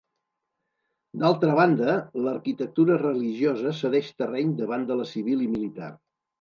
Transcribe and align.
D'altra 1.23 1.57
banda, 1.59 1.99
l'arquitectura 2.25 2.97
religiosa 3.03 3.77
cedeix 3.83 4.13
terreny 4.25 4.59
davant 4.65 4.91
de 4.93 5.01
la 5.05 5.09
civil 5.15 5.49
i 5.49 5.55
militar. 5.57 5.95